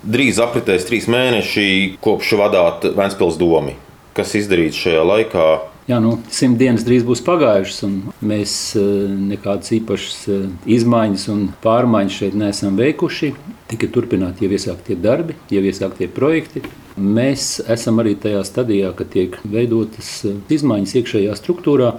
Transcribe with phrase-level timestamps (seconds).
[0.00, 3.74] Drīz apritēs trīs mēneši kopš vadāt Vēncpils domu.
[4.16, 5.48] Kas izdarīts šajā laikā?
[5.90, 8.84] Jā, nu, simt dienas drīz būs pagājušas, un mēs eh,
[9.32, 10.44] nekādas īpašas eh,
[10.76, 13.32] izmaiņas un pārmaiņas šeit neesam veikuši.
[13.70, 16.62] Tikai turpināt jau iesāktie darbi, jau iesāktie projekti.
[17.00, 21.92] Mēs esam arī tajā stadijā, ka tiek veidotas eh, izmaiņas iekšējā struktūrā.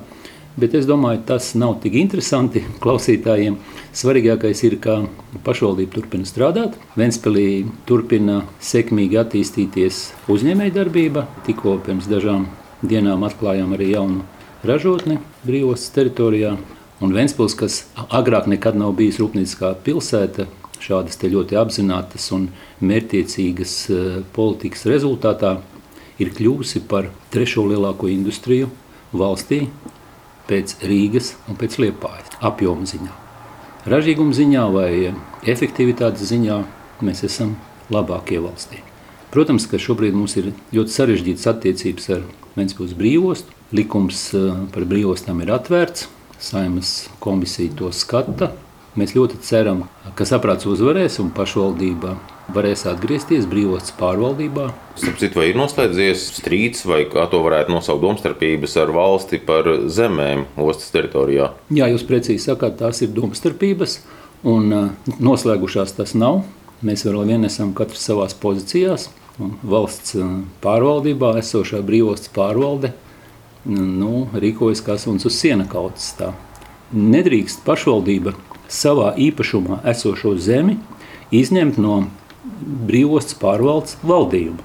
[0.60, 3.56] Bet es domāju, tas nav tik interesanti klausītājiem.
[3.96, 4.98] Svarīgākais ir, ka
[5.46, 6.76] pašvaldība turpina strādāt.
[7.00, 10.02] Ventspēlī turpina sekmīgi attīstīties
[10.32, 11.24] uzņēmējdarbība.
[11.48, 12.50] Tikko pirms dažām
[12.84, 14.26] dienām atklājām arī jaunu
[14.68, 16.58] ražotni brīvostas teritorijā.
[17.02, 20.50] Un Ventspils, kas agrāk nekad nav bijis rūpnieciskā pilsēta,
[20.84, 22.50] šādas ļoti apzinātas un
[22.84, 25.56] mērķiecīgas eh, politikas rezultātā
[26.22, 28.68] ir kļuvusi par trešo lielāko industriju
[29.16, 29.64] valstī
[30.50, 33.18] pēc Rīgas un pēc Liepājas apjoma ziņā.
[33.92, 34.92] Ražīguma ziņā vai
[35.50, 36.62] efektivitātes ziņā
[37.02, 37.56] mēs esam
[37.92, 38.82] labākie valstī.
[39.32, 42.26] Protams, ka šobrīd mums ir ļoti sarežģītas attiecības ar
[42.58, 43.56] Vēncpils brīvostu.
[43.72, 46.10] Likums eh, par brīvostām ir atvērts,
[46.44, 48.52] saimas komisija to skata.
[49.00, 49.86] Mēs ļoti ceram,
[50.20, 52.18] ka saprāts uzvarēs un pašvaldība
[52.56, 54.70] varēs atgriezties brīvostas pārvaldībā.
[55.00, 59.70] Starp citu, vai ir noslēdzies strīds, vai kā to varētu nosaukt domstarpības ar valsti par
[59.92, 61.52] zemēm ostas teritorijā?
[61.74, 64.02] Jā, jūs precīzi sakāt, tās ir domstarpības,
[64.48, 64.74] un
[65.20, 66.44] noslēgušās tas nav.
[66.82, 69.12] Mēs vēl vien esam katrs savās pozīcijās.
[69.42, 72.92] Valsts uh, pārvaldībā esošā brīvostas pārvalde
[73.66, 75.68] nu, rīkojas kā suns uz siena.
[76.18, 76.32] Tā.
[76.92, 78.34] Nedrīkst pašvaldība
[78.72, 80.78] savā īpašumā esošo zemi
[81.32, 82.04] izņemt no
[82.88, 84.58] brīvostas pārvaldes valdību.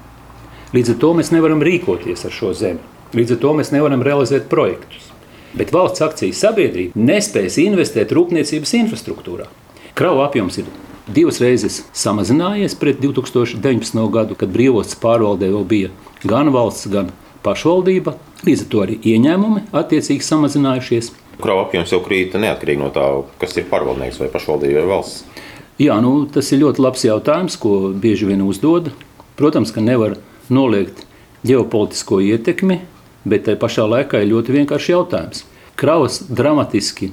[0.75, 2.81] Līdz ar to mēs nevaram rīkoties ar šo zemi.
[3.15, 5.11] Līdz ar to mēs nevaram realizēt projektus.
[5.57, 9.47] Bet valsts akcijas sabiedrība nespēs investēt rūpniecības infrastruktūrā.
[9.97, 10.67] Kravu apjoms ir
[11.07, 14.03] divas reizes samazinājies pret 2019.
[14.11, 15.93] gadu, kad brīvostas pārvaldē vēl bija
[16.27, 17.13] gan valsts, gan
[17.45, 18.17] pašvaldība.
[18.45, 21.13] Līdz ar to arī ieņēmumi attiecīgi samazinājušies.
[21.41, 23.07] Kravu apjoms jau krīt neatkarīgi no tā,
[23.41, 25.23] kas ir pārvaldnieks vai pašvaldība vai valsts.
[25.77, 28.89] Jā, nu, tas ir ļoti labs jautājums, ko bieži vien uzdod.
[29.37, 30.15] Protams, ka nevar
[30.49, 31.03] noliegt
[31.45, 32.79] ģeopolitisko ietekmi,
[33.29, 35.43] bet tajā pašā laikā ir ļoti vienkāršs jautājums.
[35.77, 37.11] Kravas dramatiski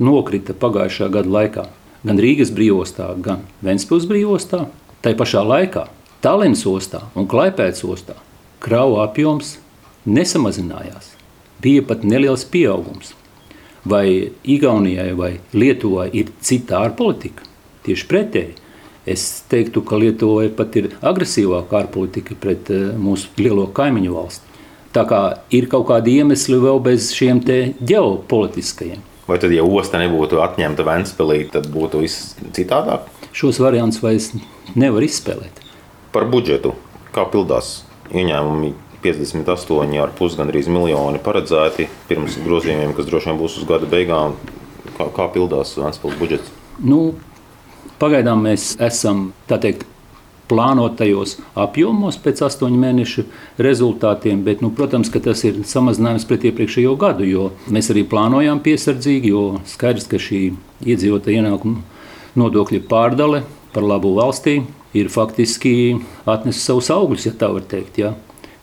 [0.00, 1.66] nokrita pagājušā gada laikā
[2.06, 4.64] gan Rīgas brīvostā, gan Ventspils brīvostā.
[5.04, 5.84] Tā pašā laikā
[6.24, 8.16] Tallinas ostā un Klaipēdas ostā
[8.64, 9.58] kravu apjoms
[10.08, 11.12] nesamazinājās.
[11.62, 13.12] Bija pat neliels pieaugums.
[13.86, 17.44] Vai Igaunijai vai Lietuvai ir cita ārpolitika?
[17.86, 18.56] Tieši pretēji.
[19.06, 24.56] Es teiktu, ka Lietuvai pat ir agresīvāka ārpolitika pret eh, mūsu lielo kaimiņu valsti.
[24.96, 25.20] Tā kā
[25.54, 29.04] ir kaut kādi iemesli vēl bez šiem ģeopolitiskajiem.
[29.26, 33.06] Vai tad, ja osta nebūtu atņemta Vēnspēlī, tad būtu viss citādāk?
[33.34, 34.30] Šos variantus vairs
[34.78, 35.62] nevar izspēlēt.
[36.14, 36.74] Par budžetu.
[37.14, 37.80] Kā pildās
[38.14, 38.72] ieņēmumi
[39.02, 44.38] 58,5 gandrīz miljoni paredzēti pirms grozījumiem, kas droši vien būs uz gada beigām.
[44.96, 46.52] Kā, kā pildās Vēnspils budžets?
[46.78, 47.16] Nu,
[48.00, 49.86] Pagaidām mēs esam teikt,
[50.50, 53.24] plānotajos apjomos pēc astoņu mēnešu
[53.62, 59.32] rezultātiem, bet, nu, protams, tas ir samazinājums pret iepriekšējo gadu, jo mēs arī plānojām piesardzīgi,
[59.32, 60.42] jo skaidrs, ka šī
[60.86, 61.82] iedzīvotāja ienākuma
[62.38, 63.42] nodokļa pārdale
[63.74, 64.60] par labu valstī
[64.96, 65.96] ir faktiski
[66.28, 68.00] atnesusi savus augļus, ja tā var teikt.
[68.00, 68.14] Ja?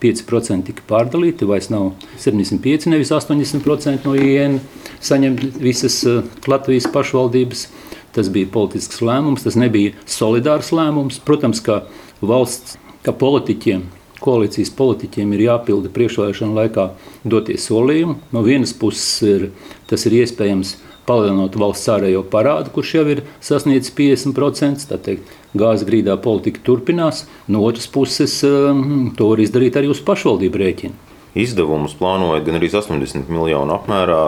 [0.03, 4.59] 5% tika pārdalīti, vairs nav 75, nevis 80% no IN
[5.03, 7.67] saņem visas eh, Latvijas pašvaldības
[8.13, 11.19] Tas bija politisks lēmums, tas nebija solidārs lēmums.
[11.25, 11.81] Protams, ka
[12.21, 13.87] valsts, ka politiķiem,
[14.23, 16.87] koalīcijas politiķiem ir jāpilda priekšvēlēšana laikā
[17.25, 18.19] dotie solījumi.
[18.35, 19.47] No vienas puses ir,
[19.89, 20.75] tas ir iespējams
[21.07, 24.85] palielinot valsts ārējo parādu, kurš jau ir sasniedzis 50%.
[24.93, 27.25] Tātad gāzes grīdā politika turpinās.
[27.47, 32.69] No otras puses, um, to var izdarīt arī uz pašvaldību rēķinu izdevumus plānojat gan arī
[32.69, 34.19] 80 miljonu apmērā.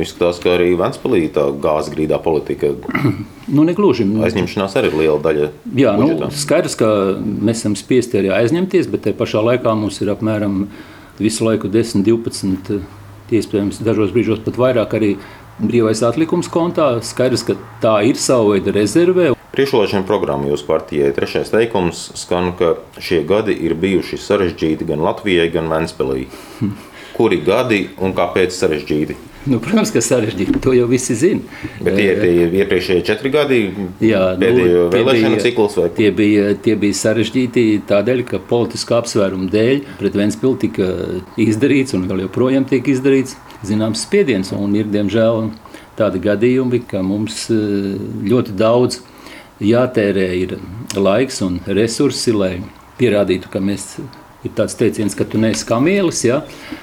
[0.00, 2.72] Izskatās, ka arī Vēnspēlī tā gāzes grīdā politika
[3.56, 4.06] nu, negluži.
[4.26, 5.50] aizņemšanās arī ir liela daļa.
[5.76, 6.30] Jā, nu, budžetā.
[6.32, 10.64] nu, skaidrs, ka mēs esam spiesti arī aizņemties, bet te pašā laikā mums ir apmēram
[11.20, 12.80] visu laiku 10, 12,
[13.34, 15.14] iespējams, dažos brīžos pat vairāk arī
[15.60, 16.94] brīvais atlikums kontā.
[17.04, 19.33] Skaidrs, ka tā ir sava veida rezerve.
[19.54, 25.46] Priekšvēlēšana programma jūsu partijai trešais teikums skan, ka šie gadi ir bijuši sarežģīti gan Latvijai,
[25.54, 26.24] gan Vēnspēlī.
[27.14, 29.14] Kuri gadi un kāpēc sarežģīti?
[29.46, 30.58] Nu, protams, ka sarežģīti.
[30.64, 31.44] To jau visi zina.
[31.78, 33.60] Bet tie ir iepriekšējie četri gadi,
[34.02, 35.78] Jā, nu, pēdējo nu, vēlēšanu bija, cikls.
[35.78, 35.86] Vai?
[36.00, 40.90] Tie bija, tie bija sarežģīti tādēļ, ka politiskā apsvēruma dēļ pret Vēnspili tika
[41.46, 44.50] izdarīts un vēl joprojām tiek izdarīts zināms spiediens.
[44.58, 45.52] Un ir, diemžēl,
[45.94, 47.92] tādi gadījumi, ka mums eh,
[48.26, 49.04] ļoti daudz
[49.62, 50.56] jātērē ir
[50.96, 52.54] laiks un resursi, lai
[52.98, 53.96] pierādītu, ka mēs
[54.44, 56.42] ir tāds teiciens, ka tu neesi kā mielis, ja?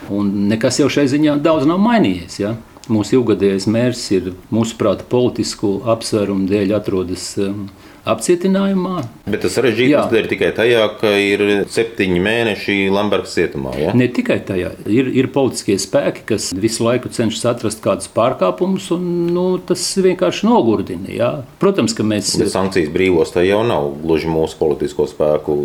[0.10, 2.40] un nekas jau šai ziņā daudz nav mainījies.
[2.42, 2.56] Ja?
[2.92, 7.68] Mūsu ilgadējais mērķis ir, mūsuprāt, politisku apsvērumu dēļ atrodas um,
[8.08, 9.04] apcietinājumā.
[9.30, 13.74] Bet tas sarežģījums ir tikai tajā, ka ir septiņi mēneši Lamberts cietumā.
[13.80, 13.94] Ja?
[13.98, 14.74] Ne tikai tajā.
[14.90, 19.06] Ir, ir politiskie spēki, kas visu laiku cenšas atrast kādus pārkāpumus, un
[19.36, 21.12] nu, tas vienkārši nogurdina.
[21.14, 21.32] Ja?
[21.62, 22.34] Protams, ka mēs.
[22.42, 25.58] Bet sankcijas brīvos tā jau nav gluži mūsu politisko spēku.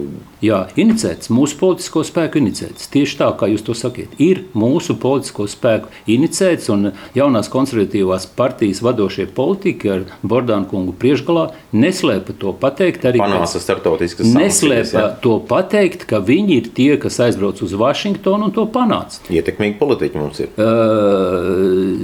[0.45, 2.91] Jā, inicēts, mūsu politisko spēku inicēts.
[2.93, 4.13] Tieši tā, kā jūs to sakiet.
[4.23, 11.49] Ir mūsu politisko spēku inicēts, un jaunās konservatīvās partijas vadošie politiķi ar Bordānu kungu priekšgalā
[11.77, 13.05] neslēp neslēpa to pateikt.
[13.07, 14.63] Arī panāca starptautiskas sankcijas.
[14.63, 15.21] Neslēpa ja?
[15.21, 19.21] to pateikt, ka viņi ir tie, kas aizbrauc uz Vašingtonu un to panāca.
[19.31, 20.51] Ietekmīgi politiķi mums ir.
[20.57, 21.95] Uh,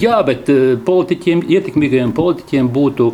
[0.00, 0.50] jā, bet
[0.84, 3.12] politiķiem, ietekmīgajiem politiķiem būtu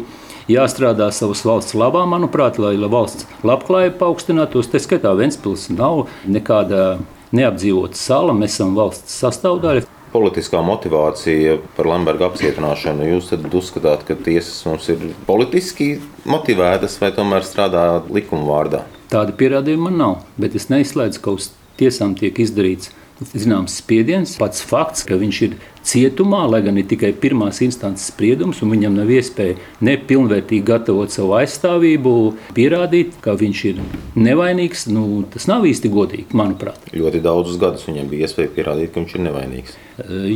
[0.51, 4.71] jāstrādā savas valsts labā, manuprāt, lai valsts labklājība paaugstinātos.
[4.73, 6.99] Tā skaitā Ventspils nav nekāda
[7.33, 13.09] neapdzīvota sala, mēs esam valsts sastāvdaļa politiskā motivācija par Lamberga apcietināšanu.
[13.15, 15.95] Jūs uzskatāt, ka tiesas mums ir politiski
[16.29, 18.85] motivētas vai tomēr strādā likuma vārdā?
[19.13, 21.51] Tāda pierādījuma man nav, bet es neizslēdzu, ka uz
[21.81, 22.93] tiesām tiek izdarīts
[23.33, 24.35] zināms spiediens.
[24.41, 28.97] Pats fakts, ka viņš ir cietumā, lai gan ir tikai pirmās instances spriedums, un viņam
[29.01, 32.15] nav iespēja nepilnvērtīgi gatavot savu aizstāvību,
[32.57, 33.83] pierādīt, ka viņš ir
[34.19, 36.91] nevainīgs, nu, tas nav īsti godīgi, manuprāt.
[36.95, 39.79] Ļoti daudzus gadus viņam bija iespēja pierādīt, ka viņš ir nevainīgs.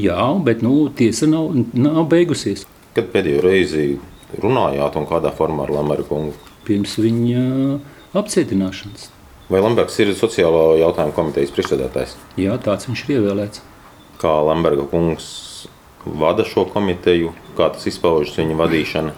[0.02, 2.66] Jā, bet nu, tiesa nav, nav beigusies.
[2.96, 3.88] Kad pēdējo reizi
[4.42, 6.34] runājāt un kādā formā ar Lameru kungu?
[6.66, 7.42] Pirms viņa
[8.16, 9.10] apcietināšanas.
[9.46, 12.16] Vai Lamberts ir sociālo jautājumu komitejas priekšsēdētājs?
[12.42, 13.60] Jā, tāds viņš ir ievēlēts.
[14.18, 15.28] Kā Lamberga kungs
[16.02, 19.14] vada šo komiteju, kā tas izpaužas viņa vadīšana?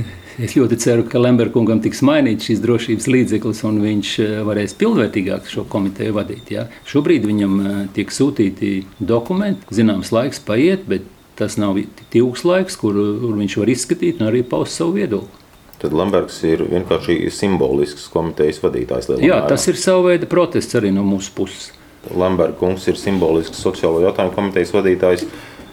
[0.40, 5.50] Es ļoti ceru, ka Lemberkungam tiks mainīts šīs drošības līdzeklis, un viņš eh, varēs pilnvērtīgāk
[5.50, 6.52] šo komiteju vadīt.
[6.54, 6.62] Ja?
[6.88, 11.04] Šobrīd viņam eh, tiek sūtīti dokumenti, zināms, laiks paiet, bet
[11.36, 12.96] tas nav tik ilgs laiks, kur
[13.36, 15.39] viņš var izskatīt un arī paust savu viedokli.
[15.80, 19.08] Tad Lamberts ir vienkārši simbolisks komitejas vadītājs.
[19.16, 19.46] Jā, mērā.
[19.48, 21.70] tas ir sava veida protests arī no mūsu puses.
[22.16, 25.24] Lamberts kungs ir simbolisks sociālo jautājumu komitejas vadītājs.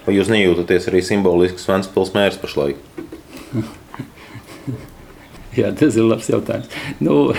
[0.06, 2.80] Vai jūs nejūtaties arī simbolisks Vēncpils mērs pašlaik?
[5.57, 6.71] Jā, tas ir labs jautājums.
[7.04, 7.33] Nu,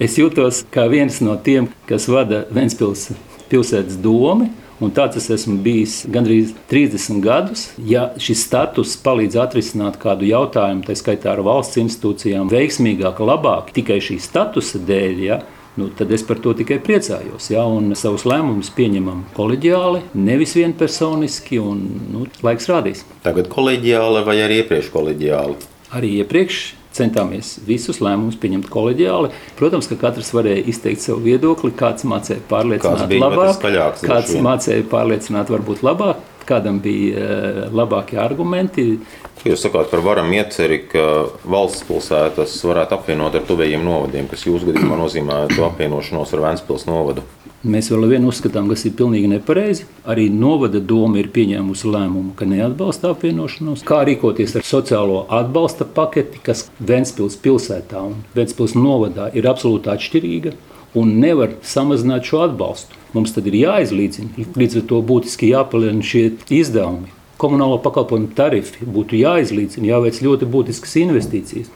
[0.00, 3.10] es jūtos kā viens no tiem, kas vada Vēncpils
[3.50, 4.48] pilsētas domu
[4.80, 7.66] Un tāds es esmu bijis gandrīz 30 gadus.
[7.84, 13.98] Ja šis status palīdz atrisināt kādu jautājumu, tā skaitā ar valsts institūcijām, veiksmīgāk, labāk tikai
[14.00, 15.40] šī statusa dēļ, ja,
[15.76, 17.50] nu, tad es par to tikai priecājos.
[17.52, 21.84] Ja, un savus lēmumus pieņemam kolēģiāli, nevis vienpersoniski, un
[22.14, 23.04] nu, laiks rādīs.
[23.26, 25.60] Tagad kolēģiāli vai arī iepriekš kolēģiāli?
[26.00, 26.64] Arī iepriekš
[27.00, 29.32] centāmies visus lēmumus pieņemt kolēģiāli.
[29.58, 34.86] Protams, ka katrs varēja izteikt savu viedokli, kāds mācīja pārliecināt kāds labāk, skaļāks, kāds mācīja
[34.92, 38.92] pārliecināt varbūt labāk, kādam bija uh, labākie argumenti.
[39.40, 41.04] Jūs sakāt par varam ieceri, ka
[41.48, 46.84] valsts pilsētas varētu apvienot ar tuvējiem novadiem, kas jūsu gadījumā nozīmē to apvienošanos ar Vēncpils
[46.90, 47.24] novadu.
[47.60, 49.84] Mēs vēl vienu uzskatām, kas ir pilnīgi nepareizi.
[50.08, 53.82] Arī novada doma ir pieņēmusi lēmumu, ka neatbalsta apvienošanos.
[53.84, 60.54] Kā rīkoties ar sociālo atbalsta paketi, kas Ventspils pilsētā un Ventspils novadā ir absolūti atšķirīga
[60.96, 62.96] un nevar samazināt šo atbalstu.
[63.12, 66.24] Mums tad ir jāizlīdzina, līdz ar to būtiski jāpalielina šie
[66.62, 67.12] izdevumi.
[67.40, 71.68] Komunālo pakalpojumu tarifi būtu jāizlīdzina, jāveic ļoti būtiskas investīcijas.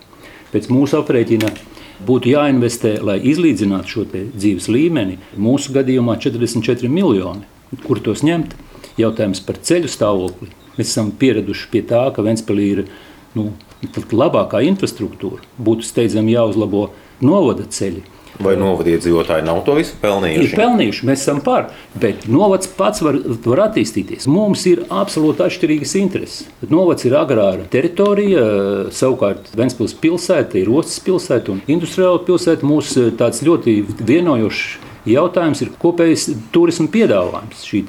[0.48, 1.52] Pēc mūsu aprēķina
[2.02, 5.18] būtu jāinvestē, lai izlīdzinātu šo dzīves līmeni.
[5.36, 7.46] Mūsu gadījumā 44 miljoni.
[7.86, 8.54] Kur tos ņemt?
[9.00, 10.50] Jautājums par ceļu stāvokli.
[10.76, 12.82] Mēs esam pieraduši pie tā, ka Ventspēlī ir
[13.34, 13.52] nu,
[14.14, 15.42] labākā infrastruktūra.
[15.58, 16.88] Būtu steidzami jāuzlabo
[17.22, 18.02] novada ceļi.
[18.42, 20.48] Vai novadiedzīvotāji nav to visu pelnījuši?
[20.48, 21.68] Ir pelnījuši, mēs esam par.
[22.00, 24.26] Bet novads pats var, var attīstīties.
[24.30, 26.48] Mums ir absolūti atšķirīgas intereses.
[26.66, 28.42] Novads ir agrāra teritorija,
[28.94, 32.66] savukārt Ventspils pilsēta ir ostas pilsēta un industriāla pilsēta.
[32.66, 34.66] Mūs tāds ļoti vienojošs
[35.14, 37.62] jautājums ir kopējs turisma piedāvājums.
[37.70, 37.84] Šī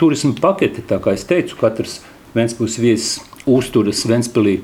[0.00, 2.00] turisma pakete, kā es teicu, katrs
[2.34, 4.62] Ventspils viesis uzturas Ventspilī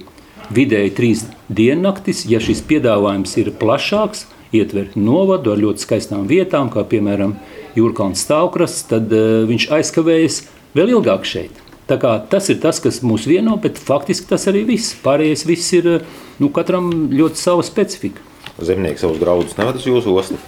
[0.50, 2.24] vidēji trīs diennaktis.
[2.30, 4.24] Ja šis piedāvājums ir plašāks,
[4.56, 7.36] ietver novadu ar ļoti skaistām vietām, kā piemēram
[7.76, 10.40] Jūrkāns stāvkrasts, tad uh, viņš aizkavējas
[10.74, 11.60] vēl ilgāk šeit.
[11.90, 14.94] Tas ir tas, kas mūs vieno, bet faktiski tas arī viss.
[15.02, 16.04] Pārējais viss ir eh,
[16.38, 18.22] nu, katram ļoti sava specifika.
[18.62, 20.38] Zemnieks savus graudus neved uz jūsu ostu.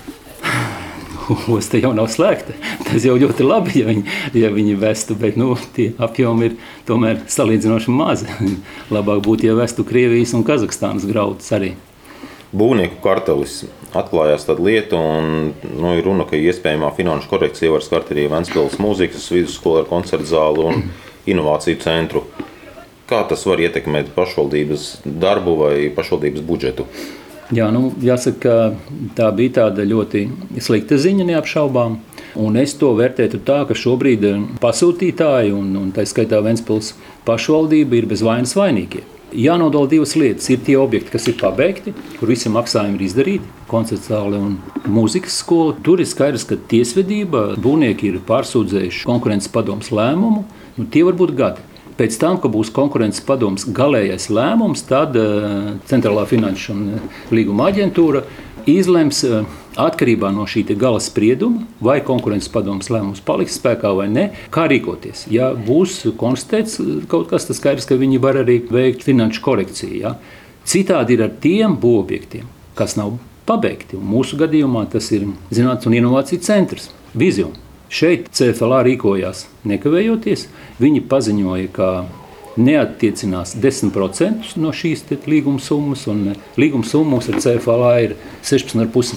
[1.57, 2.55] Osta jau nav slēgta.
[2.87, 4.05] Tas jau ļoti labi, ja viņi,
[4.39, 8.31] ja viņi vestu, bet nu, tie apjomi ir tomēr salīdzinoši mazi.
[8.95, 11.75] Labāk būtu, ja vestu Krievijas un Kazahstānas graudus arī.
[12.53, 13.63] Būvnieku kartelis
[13.97, 18.81] atklājās tāda lieta, un nu, ir runa, ka iespējamā finanšu korekcija var skart arī Vēncpilsnes
[18.81, 20.85] mūzikas vidusskolu ar koncertu zāli un
[21.33, 22.27] inovāciju centru.
[23.09, 26.87] Kā tas var ietekmēt pašvaldības darbu vai pašvaldības budžetu?
[27.53, 28.73] Jā, nu, jāsaka,
[29.17, 30.23] tā bija tāda ļoti
[30.65, 31.99] slikta ziņa, neapšaubām.
[32.41, 34.25] Un es to vērtētu tā, ka šobrīd
[34.61, 36.95] pasūtītāji, un, un tā skaitā Vēncpils
[37.29, 39.05] pašvaldība, ir bez vainas vainīgie.
[39.33, 40.49] Jānodala divas lietas.
[40.53, 45.41] Ir tie objekti, kas ir pabeigti, kur visi maksājumi ir izdarīti, koncerts zāle un mūzikas
[45.43, 45.77] skola.
[45.85, 50.45] Tur ir skaidrs, ka tiesvedība, būvnieki ir pārsūdzējuši konkurences padomus lēmumu.
[50.77, 51.69] Nu, tie var būt gadi.
[51.99, 56.87] Pēc tam, kad būs konkurences padomus galīgais lēmums, tad uh, Centrālā finanšu un
[57.35, 58.25] līguma aģentūra
[58.71, 59.25] izlems.
[59.27, 64.67] Uh, atkarībā no šī gala sprieduma, vai konkurences padomus lēmums paliks spēkā vai nē, kā
[64.71, 65.27] rīkoties.
[65.33, 69.99] Ja būs konstatēts kaut kas, tad skaidrs, ka viņi var arī veikt finanšu korekciju.
[70.03, 70.17] Ja?
[70.69, 72.47] Citādi ir ar tiem būvobjektiem,
[72.79, 73.17] kas nav
[73.49, 73.99] pabeigti.
[73.99, 77.51] Un mūsu gadījumā tas ir Zinātnes un Innovāciju centrs, Vizija.
[77.93, 80.47] Šeit CFLA rīkojās nekavējoties.
[80.81, 81.89] Viņi paziņoja, ka
[82.57, 89.15] neattiecinās 10% no šīs līguma summas, un līguma summa mums ar CFLA ir 16,5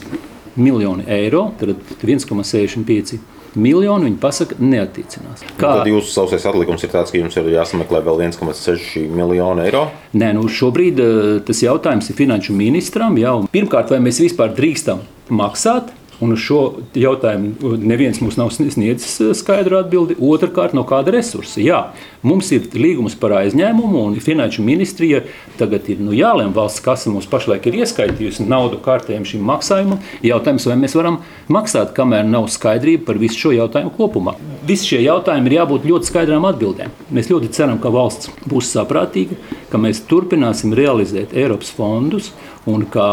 [0.55, 3.17] miljoni eiro, tad 1,65
[3.55, 5.43] miljoni viņi pasaka, neattīcinās.
[5.55, 5.79] Kā...
[5.81, 9.85] Tad jūsu sausais atlikums ir tāds, ka jums ir jāsameklē vēl 1,6 miljonu eiro?
[10.15, 13.17] Nē, nu šobrīd eh, tas jautājums ir finanšu ministram.
[13.19, 15.93] Jā, pirmkārt, vai mēs vispār drīkstam maksāt?
[16.23, 16.59] Un uz šo
[16.95, 20.15] jautājumu neviens mums nav sniedzis eh, skaidru atbildi.
[20.23, 21.59] Otrakārt, no kāda resursa?
[21.59, 21.81] Jā,
[22.23, 25.25] mums ir līgums par aizņēmumu, un Finanšu ministrija
[25.59, 29.99] tagad ir nu, jālem valsts kasa mums pašlaik ir ieskaitījusi naudu kārtējumu šim maksājumam.
[30.25, 31.19] Jautājums, vai mēs varam
[31.51, 34.37] maksāt, kamēr nav skaidrība par visu šo jautājumu kopumā.
[34.65, 36.95] Visi šie jautājumi ir jābūt ļoti skaidrām atbildēm.
[37.15, 39.37] Mēs ļoti ceram, ka valsts būs saprātīga,
[39.69, 42.31] ka mēs turpināsim realizēt Eiropas fondus
[42.71, 43.05] un ka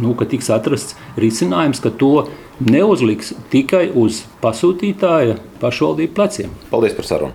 [0.00, 2.28] nu, ka tiks atrasts risinājums, ka to
[2.60, 6.56] neuzliks tikai uz pasūtītāja pašvaldību pleciem.
[6.72, 7.28] Paldies par sarunu!